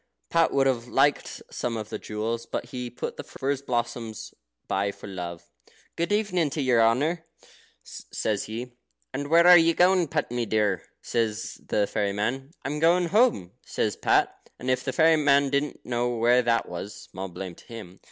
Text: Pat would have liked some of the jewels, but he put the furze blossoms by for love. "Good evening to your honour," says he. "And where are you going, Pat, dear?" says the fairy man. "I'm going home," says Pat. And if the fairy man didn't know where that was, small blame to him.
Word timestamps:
Pat 0.31 0.51
would 0.51 0.65
have 0.65 0.87
liked 0.87 1.43
some 1.51 1.77
of 1.77 1.89
the 1.89 1.99
jewels, 1.99 2.47
but 2.47 2.65
he 2.69 2.89
put 2.89 3.17
the 3.17 3.23
furze 3.23 3.61
blossoms 3.61 4.33
by 4.67 4.91
for 4.91 5.05
love. 5.05 5.43
"Good 5.95 6.11
evening 6.11 6.49
to 6.49 6.61
your 6.63 6.81
honour," 6.81 7.23
says 7.83 8.45
he. 8.45 8.71
"And 9.13 9.27
where 9.29 9.45
are 9.45 9.59
you 9.59 9.75
going, 9.75 10.07
Pat, 10.07 10.31
dear?" 10.31 10.81
says 11.03 11.61
the 11.67 11.85
fairy 11.85 12.13
man. 12.13 12.49
"I'm 12.65 12.79
going 12.79 13.09
home," 13.09 13.51
says 13.63 13.95
Pat. 13.95 14.49
And 14.57 14.71
if 14.71 14.83
the 14.83 14.91
fairy 14.91 15.17
man 15.17 15.51
didn't 15.51 15.85
know 15.85 16.09
where 16.17 16.41
that 16.41 16.67
was, 16.67 16.95
small 16.99 17.27
blame 17.29 17.53
to 17.53 17.65
him. 17.65 17.99